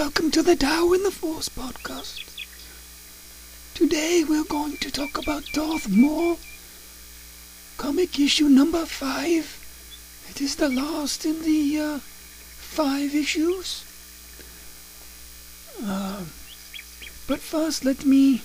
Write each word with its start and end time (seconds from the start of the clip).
welcome 0.00 0.30
to 0.30 0.42
the 0.42 0.56
Tao 0.56 0.94
in 0.94 1.02
the 1.02 1.10
Force 1.10 1.50
podcast. 1.50 2.24
Today 3.74 4.24
we're 4.26 4.44
going 4.44 4.78
to 4.78 4.90
talk 4.90 5.18
about 5.18 5.44
Darth 5.52 5.90
Maul, 5.90 6.38
comic 7.76 8.18
issue 8.18 8.48
number 8.48 8.86
five. 8.86 9.44
It 10.30 10.40
is 10.40 10.56
the 10.56 10.70
last 10.70 11.26
in 11.26 11.42
the 11.42 11.78
uh, 11.78 11.98
five 11.98 13.14
issues. 13.14 13.84
Uh, 15.84 16.24
but 17.28 17.40
first, 17.40 17.84
let 17.84 18.06
me 18.06 18.40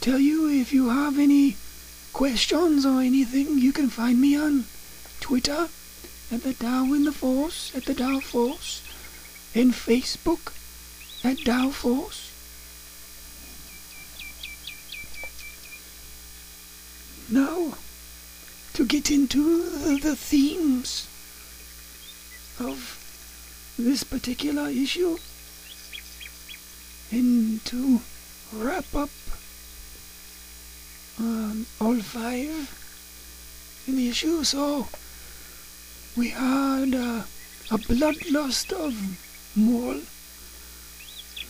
tell 0.00 0.18
you 0.18 0.48
if 0.48 0.72
you 0.72 0.88
have 0.88 1.18
any 1.18 1.58
questions 2.14 2.86
or 2.86 3.02
anything, 3.02 3.58
you 3.58 3.74
can 3.74 3.90
find 3.90 4.18
me 4.18 4.34
on 4.34 4.64
Twitter 5.20 5.68
at 6.32 6.42
the 6.42 6.54
Tao 6.54 6.84
in 6.94 7.04
the 7.04 7.12
Force, 7.12 7.70
at 7.76 7.84
the 7.84 7.92
Tao 7.92 8.20
Force, 8.20 8.80
and 9.54 9.72
Facebook 9.72 10.52
at 11.24 11.38
Tao 11.44 11.70
Force. 11.70 12.30
Now, 17.30 17.74
to 18.74 18.84
get 18.84 19.10
into 19.10 19.68
the, 19.70 19.98
the 19.98 20.16
themes 20.16 21.06
of 22.58 22.96
this 23.78 24.04
particular 24.04 24.68
issue, 24.68 25.18
and 27.10 27.64
to 27.66 28.00
wrap 28.52 28.94
up 28.94 29.10
um, 31.18 31.66
all 31.80 32.00
five 32.00 32.68
in 33.86 33.96
the 33.96 34.08
issue, 34.08 34.44
so 34.44 34.88
we 36.16 36.30
had 36.30 36.94
uh, 36.94 37.22
a 37.70 37.78
bloodlust 37.78 38.72
of 38.72 38.94
Maul, 39.56 40.00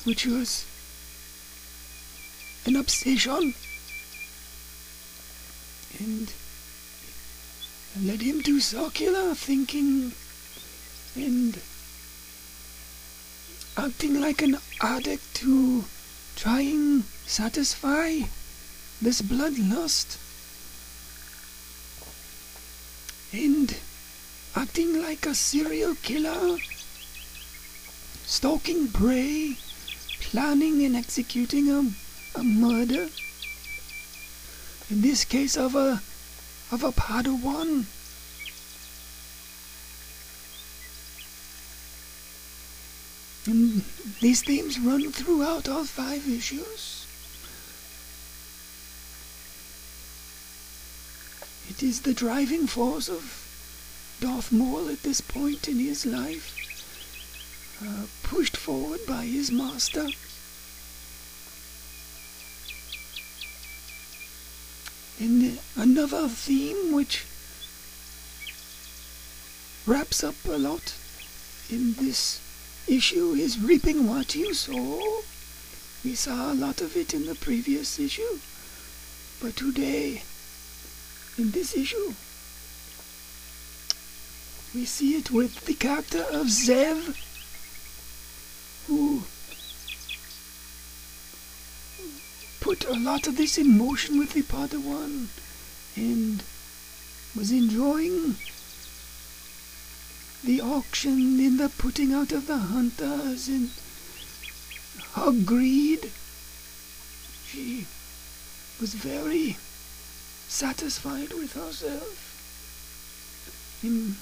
which 0.04 0.26
was 0.26 0.64
an 2.64 2.76
obsession, 2.76 3.54
and 5.98 6.32
led 8.00 8.22
him 8.22 8.42
to 8.42 8.60
circular 8.60 9.34
thinking 9.34 10.12
and 11.14 11.60
acting 13.76 14.20
like 14.20 14.42
an 14.42 14.56
addict 14.80 15.34
to 15.34 15.84
trying 16.36 17.02
satisfy 17.26 18.20
this 19.02 19.20
bloodlust. 19.20 20.16
And 23.32 23.76
acting 24.56 25.02
like 25.02 25.26
a 25.26 25.34
serial 25.34 25.94
killer, 25.96 26.58
stalking 28.30 28.86
prey, 28.86 29.56
planning 30.20 30.84
and 30.84 30.94
executing 30.94 31.68
a, 31.68 31.90
a 32.38 32.42
murder. 32.44 33.08
In 34.88 35.00
this 35.02 35.24
case 35.24 35.56
of 35.56 35.74
a 35.74 36.00
of 36.70 36.84
a 36.84 36.92
Padawan. 36.92 37.86
And 43.46 43.82
these 44.20 44.42
themes 44.42 44.78
run 44.78 45.10
throughout 45.10 45.68
all 45.68 45.84
five 45.84 46.28
issues. 46.28 47.06
It 51.68 51.82
is 51.82 52.02
the 52.02 52.14
driving 52.14 52.68
force 52.68 53.08
of 53.08 53.22
Darth 54.20 54.52
Maul 54.52 54.88
at 54.88 55.02
this 55.02 55.20
point 55.20 55.66
in 55.66 55.78
his 55.78 56.04
life, 56.06 56.54
uh, 57.82 58.06
pushed 58.30 58.56
forward 58.56 59.00
by 59.08 59.24
his 59.24 59.50
master. 59.50 60.06
And 65.18 65.58
another 65.76 66.28
theme 66.28 66.92
which 66.92 67.26
wraps 69.84 70.22
up 70.22 70.36
a 70.44 70.56
lot 70.56 70.94
in 71.68 71.94
this 71.94 72.40
issue 72.86 73.32
is 73.32 73.58
reaping 73.58 74.06
what 74.06 74.36
you 74.36 74.54
sow. 74.54 75.22
We 76.04 76.14
saw 76.14 76.52
a 76.52 76.54
lot 76.54 76.80
of 76.80 76.96
it 76.96 77.12
in 77.12 77.26
the 77.26 77.34
previous 77.34 77.98
issue, 77.98 78.38
but 79.42 79.56
today, 79.56 80.22
in 81.36 81.50
this 81.50 81.76
issue, 81.76 82.14
we 84.72 84.84
see 84.84 85.16
it 85.16 85.32
with 85.32 85.64
the 85.66 85.74
character 85.74 86.22
of 86.30 86.46
Xev, 86.46 87.16
put 92.60 92.84
a 92.84 92.92
lot 92.92 93.26
of 93.26 93.36
this 93.36 93.58
in 93.58 93.76
motion 93.76 94.18
with 94.18 94.32
the 94.32 94.42
Padawan 94.42 95.26
and 95.96 96.42
was 97.36 97.50
enjoying 97.50 98.36
the 100.44 100.60
auction 100.60 101.40
and 101.40 101.58
the 101.58 101.68
putting 101.68 102.12
out 102.12 102.32
of 102.32 102.46
the 102.46 102.58
hunters 102.58 103.48
and 103.48 103.70
her 105.14 105.32
greed. 105.32 106.12
She 107.46 107.86
was 108.80 108.94
very 108.94 109.56
satisfied 110.48 111.32
with 111.32 111.54
herself. 111.54 112.18
In 113.82 114.16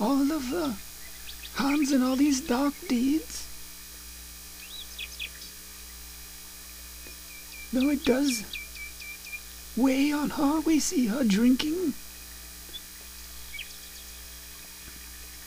all 0.00 0.30
of 0.30 0.50
the 0.50 0.76
hands 1.56 1.90
and 1.90 2.04
all 2.04 2.16
these 2.16 2.40
dark 2.40 2.74
deeds. 2.88 3.46
Though 7.72 7.88
it 7.88 8.04
does 8.04 8.44
weigh 9.76 10.12
on 10.12 10.28
her, 10.30 10.60
we 10.60 10.78
see 10.78 11.06
her 11.06 11.24
drinking. 11.24 11.94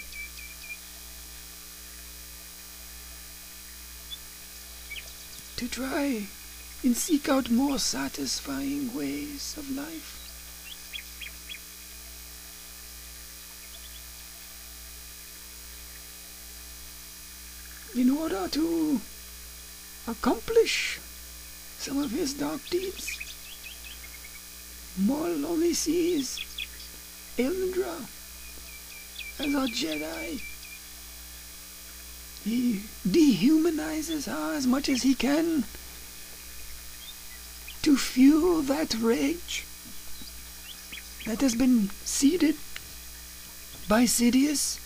To 5.58 5.68
try 5.68 6.28
and 6.84 6.96
seek 6.96 7.28
out 7.28 7.50
more 7.50 7.80
satisfying 7.80 8.94
ways 8.96 9.56
of 9.58 9.70
life. 9.76 10.16
In 17.96 18.10
order 18.12 18.48
to 18.48 19.02
accomplish 20.08 21.00
some 21.80 22.00
of 22.00 22.12
his 22.12 22.34
dark 22.34 22.62
deeds, 22.70 23.20
Maul 24.98 25.46
only 25.46 25.74
sees 25.74 26.40
Elendra 27.38 28.08
as 29.40 29.54
a 29.54 29.68
Jedi. 29.68 30.42
He 32.44 32.82
dehumanizes 33.08 34.26
her 34.26 34.56
as 34.56 34.68
much 34.68 34.90
as 34.90 35.04
he 35.04 35.14
can 35.14 35.64
to 37.82 37.98
fuel 37.98 38.62
that 38.64 38.94
rage 38.96 39.66
that 41.26 41.42
has 41.42 41.56
been 41.56 41.90
seeded 42.04 42.56
by 43.88 44.04
Sidious. 44.04 44.80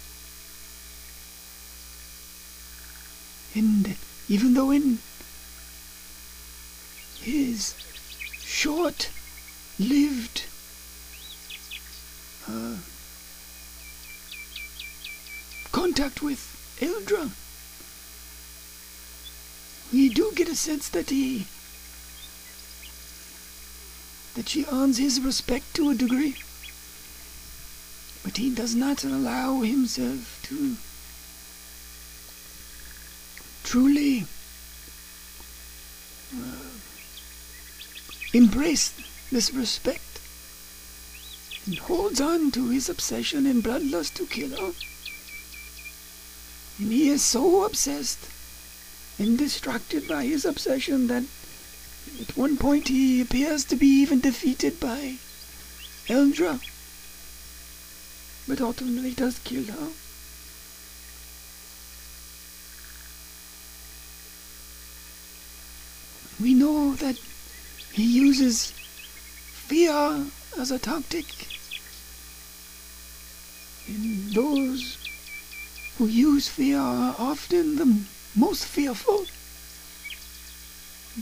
And 3.55 3.95
even 4.27 4.53
though 4.53 4.71
in 4.71 4.99
his 7.21 7.75
short 8.43 9.09
lived 9.79 10.43
uh, 12.47 12.75
contact 15.73 16.21
with 16.21 16.39
Eldra, 16.79 17.31
we 19.91 20.07
do 20.07 20.31
get 20.35 20.47
a 20.47 20.55
sense 20.55 20.87
that 20.89 21.09
he 21.09 21.47
that 24.35 24.49
she 24.49 24.65
earns 24.71 24.97
his 24.97 25.19
respect 25.19 25.73
to 25.73 25.89
a 25.89 25.95
degree. 25.95 26.35
But 28.23 28.37
he 28.37 28.49
does 28.49 28.73
not 28.75 29.03
allow 29.03 29.61
himself 29.61 30.39
to 30.43 30.77
truly 33.63 34.25
uh, 36.35 36.69
embrace 38.33 38.93
this 39.31 39.53
respect 39.53 40.19
and 41.65 41.77
holds 41.79 42.21
on 42.21 42.51
to 42.51 42.69
his 42.69 42.89
obsession 42.89 43.45
and 43.45 43.63
bloodlust 43.63 44.13
to 44.15 44.25
kill 44.25 44.49
her. 44.59 44.73
And 46.79 46.91
he 46.91 47.09
is 47.09 47.23
so 47.23 47.65
obsessed 47.65 48.19
and 49.19 49.37
distracted 49.37 50.07
by 50.07 50.25
his 50.25 50.43
obsession 50.43 51.07
that 51.07 51.23
at 52.19 52.35
one 52.35 52.57
point 52.57 52.87
he 52.87 53.21
appears 53.21 53.63
to 53.65 53.75
be 53.75 53.87
even 53.87 54.19
defeated 54.19 54.79
by 54.79 55.15
Eldra, 56.07 56.59
but 58.47 58.59
ultimately 58.59 59.13
does 59.13 59.39
kill 59.39 59.65
her. 59.65 59.89
We 66.41 66.53
know 66.53 66.95
that 66.95 67.17
he 67.93 68.03
uses 68.03 68.71
fear 69.53 70.25
as 70.57 70.71
a 70.71 70.79
tactic. 70.79 71.25
And 73.87 74.33
those 74.33 74.97
who 75.97 76.07
use 76.07 76.47
fear 76.49 76.79
are 76.79 77.15
often 77.17 77.75
the 77.75 78.05
most 78.35 78.65
fearful. 78.65 79.25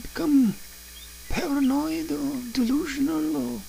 Become 0.00 0.54
paranoid 1.28 2.10
or 2.10 2.36
delusional 2.52 3.36
or 3.36 3.60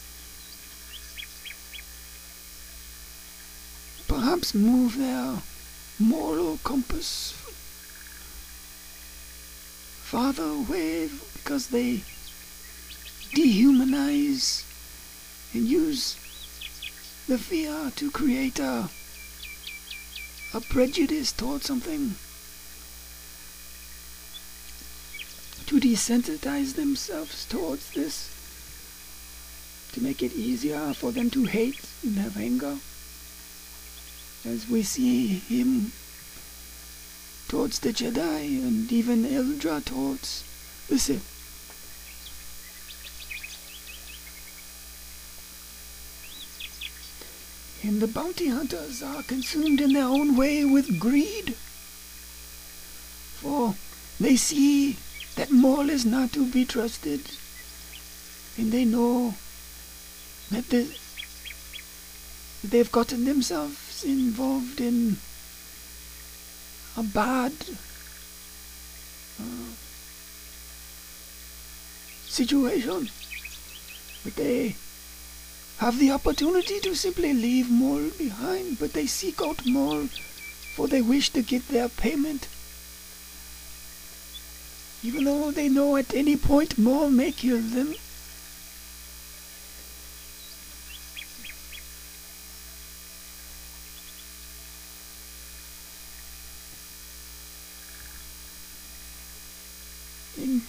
perhaps 4.08 4.54
move 4.54 4.98
their 4.98 5.42
moral 6.00 6.58
compass 6.64 7.34
farther 10.14 10.44
away 10.44 11.10
because 11.34 11.68
they 11.68 12.04
dehumanize 13.34 14.64
and 15.54 15.68
use 15.68 16.16
the 17.28 17.38
fear 17.38 17.92
to 17.96 18.12
create 18.12 18.60
a, 18.60 18.90
a 20.54 20.62
prejudice 20.62 21.32
towards 21.32 21.66
something, 21.66 22.16
to 25.66 25.80
desensitize 25.80 26.76
themselves 26.76 27.46
towards 27.46 27.92
this, 27.92 28.30
to 29.94 30.02
make 30.02 30.22
it 30.22 30.34
easier 30.34 30.94
for 30.94 31.12
them 31.12 31.30
to 31.32 31.46
hate 31.46 31.82
and 32.04 32.18
have 32.18 32.38
anger, 32.38 32.78
as 34.46 34.70
we 34.70 34.84
see 34.84 35.28
him 35.28 35.92
towards 37.48 37.80
the 37.80 37.90
Jedi 37.90 38.62
and 38.62 38.92
even 38.92 39.24
Eldra 39.26 39.84
towards 39.84 40.44
the 40.88 41.00
Sith. 41.00 41.32
And 47.83 48.01
the 48.01 48.07
bounty 48.07 48.47
hunters 48.47 49.03
are 49.03 49.24
consumed 49.24 49.81
in 49.81 49.91
their 49.91 50.06
own 50.06 50.38
way 50.38 50.63
with 50.63 51.01
greed. 51.01 51.56
For 53.41 53.75
they 54.21 54.38
see 54.38 54.95
that 55.35 55.51
Maul 55.51 55.89
is 55.89 56.06
not 56.06 56.31
to 56.31 56.45
be 56.50 56.63
trusted. 56.63 57.30
And 58.57 58.71
they 58.71 58.85
know 58.85 59.35
that 60.50 60.69
the, 60.69 60.95
they've 62.63 62.91
gotten 62.91 63.25
themselves 63.25 64.06
involved 64.06 64.80
in 64.80 65.18
a 66.95 67.04
bad 67.04 67.52
uh, 69.42 69.73
situation. 72.28 73.09
But 74.23 74.35
they 74.37 74.78
have 75.77 75.99
the 75.99 76.11
opportunity 76.11 76.80
to 76.80 76.95
simply 76.95 77.33
leave 77.33 77.69
Maul 77.69 78.09
behind, 78.18 78.80
but 78.80 78.94
they 78.94 79.07
seek 79.07 79.42
out 79.42 79.65
Maul 79.65 80.07
for 80.75 80.87
they 80.87 81.01
wish 81.01 81.30
to 81.30 81.42
get 81.42 81.68
their 81.68 81.89
payment. 81.89 82.47
Even 85.03 85.25
though 85.25 85.51
they 85.51 85.69
know 85.69 85.97
at 85.97 86.13
any 86.13 86.35
point 86.37 86.77
Maul 86.77 87.09
may 87.09 87.31
kill 87.31 87.59
them. 87.59 87.95
And 100.37 100.61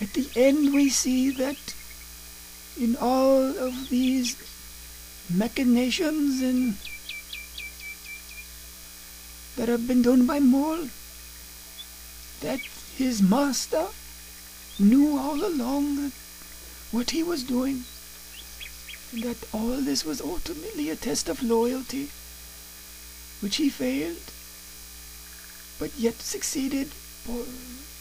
at 0.00 0.12
the 0.14 0.28
end 0.36 0.72
we 0.72 0.88
see 0.88 1.30
that 1.30 1.56
in 2.78 2.96
all 2.96 3.56
of 3.58 3.88
these 3.88 4.36
machinations 5.30 6.42
and 6.42 6.76
that 9.56 9.68
have 9.68 9.88
been 9.88 10.02
done 10.02 10.26
by 10.26 10.38
Maul, 10.38 10.88
that 12.40 12.60
his 12.96 13.22
master 13.22 13.86
knew 14.78 15.18
all 15.18 15.42
along 15.44 16.12
what 16.90 17.10
he 17.10 17.22
was 17.22 17.42
doing, 17.42 17.84
and 19.12 19.22
that 19.22 19.38
all 19.54 19.80
this 19.80 20.04
was 20.04 20.20
ultimately 20.20 20.90
a 20.90 20.96
test 20.96 21.30
of 21.30 21.42
loyalty, 21.42 22.10
which 23.40 23.56
he 23.56 23.70
failed, 23.70 24.30
but 25.78 25.90
yet 25.96 26.20
succeeded 26.20 26.90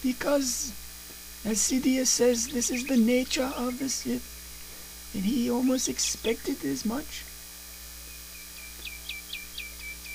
because, 0.04 0.74
as 1.46 1.58
Sidious 1.58 2.08
says, 2.08 2.50
this 2.50 2.70
is 2.70 2.86
the 2.86 2.98
nature 2.98 3.54
of 3.56 3.80
the 3.80 3.90
Sith 3.90 4.35
and 5.16 5.24
he 5.24 5.50
almost 5.50 5.88
expected 5.88 6.66
as 6.66 6.84
much. 6.84 7.24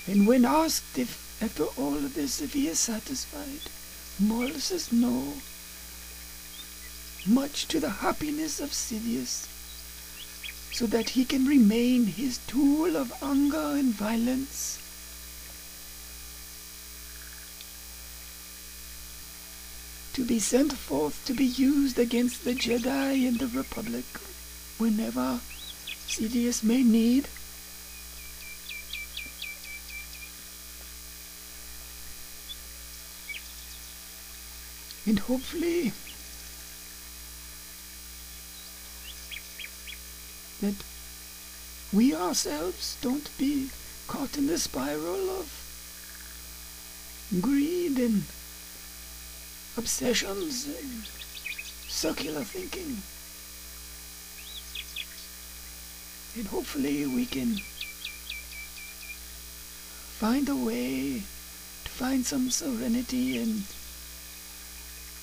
And 0.07 0.27
when 0.27 0.45
asked 0.45 0.99
if, 0.99 1.43
after 1.43 1.65
all 1.81 1.97
of 1.97 2.15
this, 2.15 2.43
if 2.43 2.53
he 2.53 2.69
is 2.69 2.79
satisfied, 2.79 3.71
Maul 4.19 4.51
says 4.59 4.93
no, 4.93 5.33
much 7.27 7.67
to 7.69 7.81
the 7.81 7.89
happiness 7.89 8.61
of 8.61 8.73
Sidious, 8.73 9.49
so 10.73 10.87
that 10.87 11.11
he 11.11 11.25
can 11.25 11.47
remain 11.47 12.05
his 12.05 12.39
tool 12.47 12.95
of 12.95 13.13
anger 13.23 13.77
and 13.77 13.95
violence. 13.95 14.79
to 20.13 20.25
be 20.25 20.41
sent 20.41 20.73
forth 20.73 21.25
to 21.25 21.33
be 21.33 21.47
used 21.47 21.99
against 21.99 22.45
the 22.45 22.53
Jedi 22.53 23.27
and 23.27 23.39
the 23.39 23.47
Republic 23.47 24.05
whenever 24.81 25.41
Sidious 26.09 26.63
may 26.63 26.83
need. 26.83 27.29
And 35.07 35.19
hopefully 35.19 35.93
that 40.63 40.75
we 41.93 42.15
ourselves 42.15 42.97
don't 43.03 43.29
be 43.37 43.69
caught 44.07 44.39
in 44.39 44.47
the 44.47 44.59
spiral 44.59 45.31
of 45.41 45.49
greed 47.41 47.99
and 47.99 48.25
obsessions 49.77 50.67
and 50.67 51.07
circular 51.89 52.45
thinking. 52.45 53.03
And 56.37 56.47
hopefully 56.47 57.07
we 57.07 57.27
can 57.27 57.57
find 60.21 60.49
a 60.49 60.55
way 60.55 61.23
to 61.85 61.91
find 61.91 62.25
some 62.25 62.51
serenity 62.51 63.39
and 63.39 63.65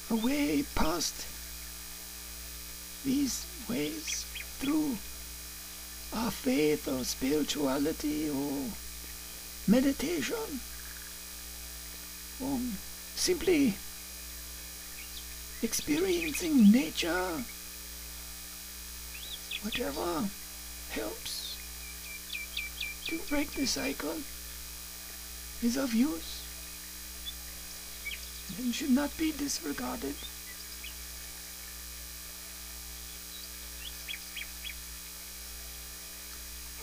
a 0.10 0.16
way 0.16 0.64
past 0.76 1.26
these 3.06 3.46
ways 3.70 4.26
through 4.60 4.98
our 6.14 6.32
faith 6.32 6.88
or 6.88 7.04
spirituality 7.04 8.30
or 8.30 8.70
meditation 9.68 10.60
or 12.44 12.60
simply 13.16 13.76
experiencing 15.62 16.72
nature, 16.72 17.44
whatever 19.64 20.30
helps 20.92 21.58
to 23.08 23.20
break 23.30 23.52
the 23.52 23.66
cycle 23.66 24.16
is 25.64 25.78
of 25.78 25.94
use 25.94 26.44
and 28.58 28.74
should 28.74 28.92
not 28.92 29.16
be 29.18 29.32
disregarded. 29.32 30.16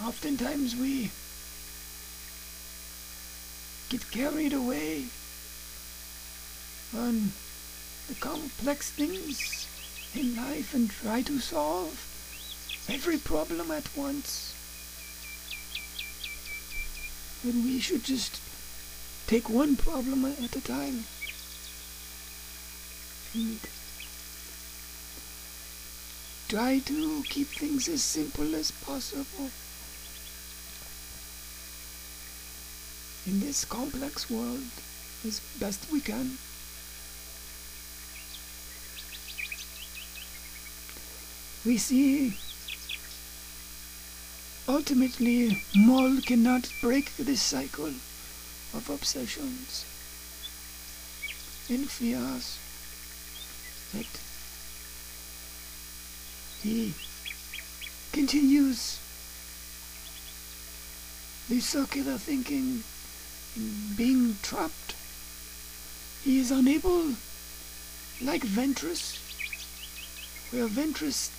Oftentimes 0.02 0.76
we 0.76 1.11
get 3.88 4.11
carried 4.11 4.52
away 4.52 5.04
on 6.96 7.32
the 8.08 8.14
complex 8.16 8.90
things 8.90 9.66
in 10.14 10.37
life 10.37 10.75
and 10.75 10.90
try 10.90 11.23
to 11.23 11.38
solve 11.38 12.13
every 12.88 13.19
problem 13.19 13.71
at 13.71 13.88
once. 13.97 14.55
When 17.43 17.64
we 17.64 17.81
should 17.81 18.05
just 18.05 18.41
take 19.26 19.50
one 19.50 19.76
problem 19.76 20.25
at 20.25 20.57
a 20.57 20.61
time 20.61 21.05
and 23.35 23.61
try 26.49 26.79
to 26.79 27.23
keep 27.29 27.49
things 27.49 27.88
as 27.88 28.03
simple 28.03 28.55
as 28.55 28.71
possible. 28.71 29.50
in 33.26 33.41
this 33.41 33.64
complex 33.64 34.29
world 34.31 34.61
as 35.26 35.41
best 35.59 35.91
we 35.91 36.00
can. 36.00 36.37
We 41.64 41.79
see 41.79 42.37
ultimately 44.68 45.62
Maul 45.75 46.21
cannot 46.23 46.68
break 46.80 47.16
this 47.16 47.42
cycle 47.42 47.92
of 48.73 48.88
obsessions 48.90 49.85
and 51.68 51.88
fears 51.88 52.59
that 53.92 54.06
he 56.62 56.94
continues 58.12 58.99
the 61.49 61.61
circular 61.61 62.16
thinking 62.16 62.83
being 63.97 64.37
trapped. 64.42 64.94
He 66.25 66.38
is 66.38 66.50
unable, 66.50 67.14
like 68.21 68.42
Ventress, 68.42 69.18
where 70.50 70.66
Ventress 70.66 71.30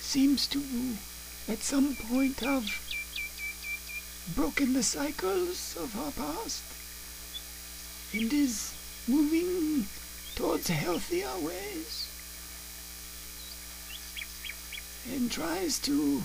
seems 0.00 0.46
to, 0.48 0.62
at 1.48 1.62
some 1.62 1.94
point, 1.94 2.40
have 2.40 2.68
broken 4.34 4.72
the 4.72 4.82
cycles 4.82 5.76
of 5.80 5.92
her 5.92 6.10
past 6.10 6.62
and 8.12 8.32
is 8.32 8.74
moving 9.06 9.86
towards 10.34 10.68
healthier 10.68 11.30
ways 11.40 12.08
and 15.12 15.30
tries 15.30 15.78
to 15.78 16.22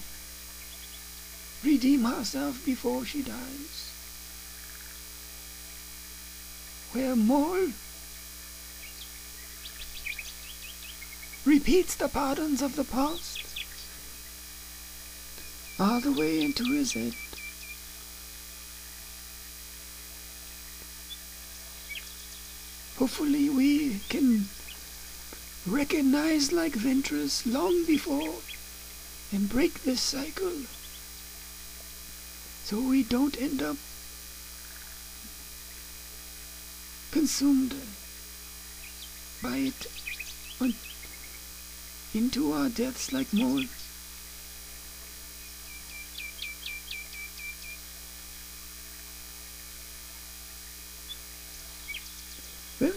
redeem 1.64 2.04
herself 2.04 2.66
before 2.66 3.06
she 3.06 3.22
dies. 3.22 3.92
Where 6.94 7.16
Maul 7.16 7.70
repeats 11.46 11.96
the 11.96 12.08
pardons 12.08 12.62
of 12.62 12.76
the 12.76 12.84
past 12.84 13.31
all 15.80 16.00
the 16.00 16.12
way 16.12 16.42
into 16.42 16.64
his 16.66 16.94
head. 16.94 17.14
Hopefully 22.98 23.50
we 23.50 24.00
can 24.10 24.46
recognize 25.66 26.52
like 26.52 26.74
Ventress 26.74 27.46
long 27.52 27.86
before 27.86 28.36
and 29.32 29.50
break 29.50 29.84
this 29.84 30.02
cycle 30.02 30.52
so 32.64 32.80
we 32.80 33.04
don't 33.04 33.42
end 33.42 33.62
up 33.62 33.78
consumed 37.12 37.76
by 39.44 39.58
it 39.58 39.88
into 42.14 42.52
our 42.54 42.70
deaths 42.70 43.12
like 43.12 43.34
Maul. 43.34 43.64
Well, 52.80 52.92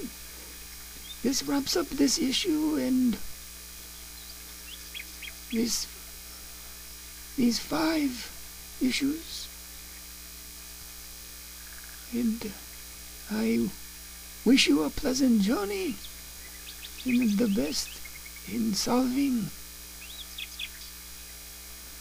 this 1.25 1.43
wraps 1.45 1.75
up 1.75 1.89
this 1.89 2.19
issue 2.19 2.77
and 2.77 3.17
these 5.51 5.87
these 7.39 7.59
five 7.59 8.13
issues. 8.83 9.49
And 12.13 12.53
I 13.31 13.71
wish 14.45 14.69
you 14.69 14.83
a 14.85 14.91
pleasant 14.91 15.41
journey 15.41 15.95
and 17.07 17.39
the 17.39 17.49
best 17.49 17.89
in 18.47 18.75
solving 18.75 19.49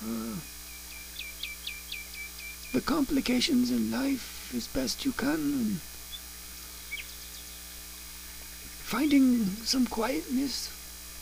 uh, 0.03 0.35
the 2.73 2.81
complications 2.81 3.71
in 3.71 3.89
life 3.89 4.53
as 4.53 4.67
best 4.67 5.05
you 5.05 5.13
can 5.13 5.79
finding 8.93 9.43
some 9.65 9.87
quietness 9.87 10.67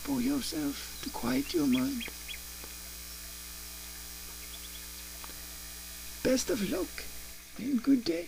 for 0.04 0.20
yourself 0.20 1.00
to 1.02 1.10
quiet 1.12 1.54
your 1.54 1.66
mind. 1.66 2.04
Best 6.22 6.50
of 6.50 6.70
luck 6.70 7.06
and 7.58 7.82
good 7.82 8.04
day. 8.04 8.28